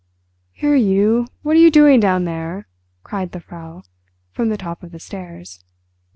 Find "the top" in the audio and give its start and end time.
4.49-4.81